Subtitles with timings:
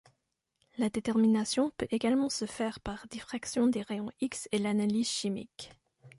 [0.79, 5.73] La détermination peut également se faire par diffraction des rayons X et l'analyse chimique.